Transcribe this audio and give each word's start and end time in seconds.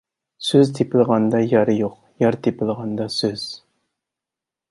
سۆز 0.45 0.69
تېپىلغاندا 0.77 1.41
يار 1.49 1.71
يوق، 1.75 1.99
يار 2.25 2.39
تېپىلغاندا 2.47 3.09
سۆز. 3.19 3.47